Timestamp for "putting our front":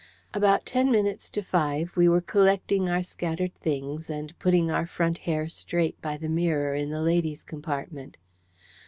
4.39-5.19